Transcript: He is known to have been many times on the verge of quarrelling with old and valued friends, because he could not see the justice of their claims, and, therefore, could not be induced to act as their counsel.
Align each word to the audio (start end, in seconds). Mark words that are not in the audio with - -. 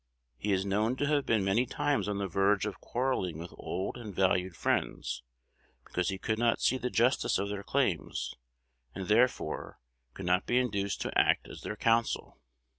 He 0.39 0.51
is 0.51 0.65
known 0.65 0.95
to 0.95 1.05
have 1.05 1.27
been 1.27 1.45
many 1.45 1.67
times 1.67 2.07
on 2.07 2.17
the 2.17 2.27
verge 2.27 2.65
of 2.65 2.81
quarrelling 2.81 3.37
with 3.37 3.53
old 3.55 3.97
and 3.97 4.15
valued 4.15 4.55
friends, 4.55 5.21
because 5.85 6.09
he 6.09 6.17
could 6.17 6.39
not 6.39 6.59
see 6.59 6.79
the 6.79 6.89
justice 6.89 7.37
of 7.37 7.49
their 7.49 7.61
claims, 7.61 8.33
and, 8.95 9.07
therefore, 9.07 9.77
could 10.15 10.25
not 10.25 10.47
be 10.47 10.57
induced 10.57 11.01
to 11.01 11.15
act 11.15 11.47
as 11.47 11.61
their 11.61 11.75
counsel. 11.75 12.39